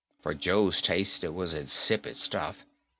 For 0.23 0.33
Joe's 0.33 0.81
taste 0.81 1.23
it 1.23 1.31
was 1.31 1.53
insipid 1.53 2.17
stuff. 2.17 2.65